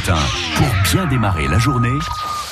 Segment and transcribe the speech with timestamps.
[0.00, 0.18] matin.
[0.56, 1.98] Pour bien démarrer la journée,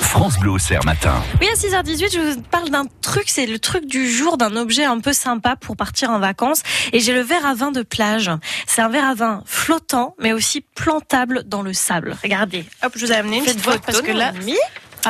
[0.01, 1.15] France Bleu Auxerre matin.
[1.41, 4.83] Oui, à 6h18, je vous parle d'un truc, c'est le truc du jour, d'un objet
[4.83, 6.61] un peu sympa pour partir en vacances.
[6.93, 8.29] Et j'ai le verre à vin de plage.
[8.67, 12.17] C'est un verre à vin flottant, mais aussi plantable dans le sable.
[12.21, 14.33] Regardez, hop, je vous ai amené une Faites petite photo, parce que là-.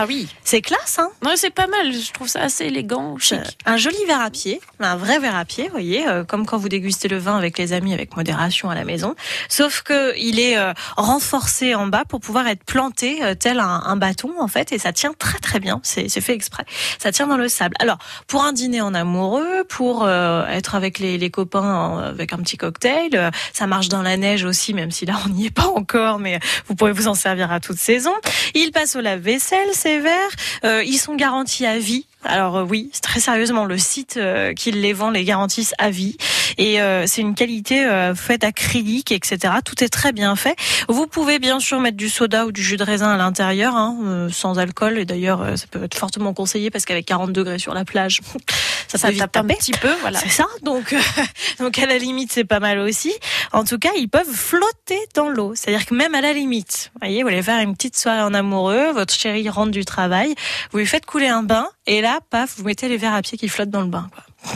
[0.01, 0.29] Ah oui.
[0.45, 1.91] c'est classe, hein Non, c'est pas mal.
[1.91, 3.39] Je trouve ça assez élégant, chic.
[3.65, 6.57] Un joli verre à pied, un vrai verre à pied, vous voyez, euh, comme quand
[6.57, 9.15] vous dégustez le vin avec les amis avec modération à la maison.
[9.49, 13.81] Sauf que il est euh, renforcé en bas pour pouvoir être planté euh, tel un,
[13.85, 15.79] un bâton en fait, et ça tient très très bien.
[15.83, 16.63] C'est fait exprès.
[16.99, 17.75] Ça tient dans le sable.
[17.79, 22.37] Alors pour un dîner en amoureux, pour euh, être avec les, les copains avec un
[22.37, 25.55] petit cocktail, euh, ça marche dans la neige aussi, même si là on n'y est
[25.55, 28.13] pas encore, mais vous pourrez vous en servir à toute saison.
[28.53, 30.35] Il passe au lave-vaisselle, ces verres.
[30.65, 32.05] Euh, ils sont garantis à vie.
[32.25, 35.89] Alors euh, oui, c'est très sérieusement, le site euh, qui les vend les garantissent à
[35.89, 36.17] vie.
[36.57, 39.53] Et euh, c'est une qualité euh, faite acrylique, etc.
[39.63, 40.55] Tout est très bien fait.
[40.89, 43.97] Vous pouvez bien sûr mettre du soda ou du jus de raisin à l'intérieur, hein,
[44.03, 44.97] euh, sans alcool.
[44.97, 48.19] Et d'ailleurs, euh, ça peut être fortement conseillé parce qu'avec 40 degrés sur la plage,
[48.87, 50.19] ça, Ça tape un petit peu, voilà.
[50.19, 50.99] C'est ça, donc, euh,
[51.59, 53.13] donc à la limite c'est pas mal aussi.
[53.53, 55.53] En tout cas, ils peuvent flotter dans l'eau.
[55.55, 58.33] C'est-à-dire que même à la limite, vous voyez, vous voulez faire une petite soirée en
[58.33, 60.35] amoureux, votre chéri rentre du travail,
[60.71, 63.37] vous lui faites couler un bain, et là, paf, vous mettez les verres à pied
[63.37, 64.09] qui flottent dans le bain.
[64.13, 64.53] Quoi.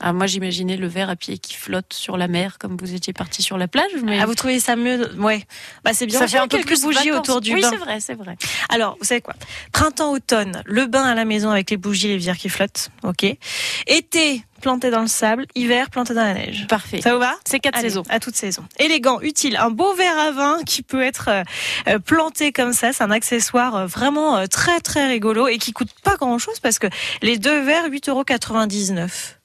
[0.00, 3.12] Ah, moi, j'imaginais le verre à pied qui flotte sur la mer, comme vous étiez
[3.12, 3.90] parti sur la plage.
[4.04, 5.44] Mais Ah, vous trouvez ça mieux Ouais,
[5.84, 6.18] bah c'est bien.
[6.18, 7.28] ça fait un peu quelques plus bougies vacances.
[7.28, 7.70] autour du oui, bain.
[7.70, 8.36] c'est vrai, c'est vrai.
[8.68, 9.34] Alors, vous savez quoi?
[9.72, 13.26] Printemps-automne, le bain à la maison avec les bougies, les verres qui flottent, ok.
[13.86, 15.46] Été, planté dans le sable.
[15.56, 16.66] Hiver, planté dans la neige.
[16.68, 17.00] Parfait.
[17.00, 17.34] Ça vous va?
[17.44, 18.04] C'est quatre Allez, saisons.
[18.08, 18.64] À toute saison.
[18.78, 19.56] Élégant, utile.
[19.56, 21.42] Un beau verre à vin qui peut être euh,
[21.88, 22.92] euh, planté comme ça.
[22.92, 26.60] C'est un accessoire euh, vraiment euh, très très rigolo et qui coûte pas grand chose
[26.60, 26.86] parce que
[27.22, 28.24] les deux verres, 8,99 euros.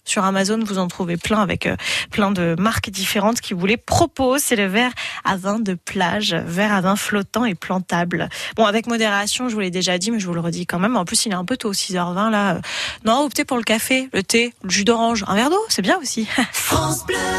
[0.08, 1.76] Sur Amazon, vous en trouvez plein avec euh,
[2.12, 4.42] plein de marques différentes qui vous les proposent.
[4.42, 4.94] C'est le verre
[5.26, 8.30] à vin de plage, verre à vin flottant et plantable.
[8.56, 10.96] Bon, avec modération, je vous l'ai déjà dit, mais je vous le redis quand même.
[10.96, 12.62] En plus, il est un peu tôt, 6h20 là.
[13.04, 16.00] Non, optez pour le café, le thé, le jus d'orange, un verre d'eau, c'est bien
[16.00, 16.26] aussi.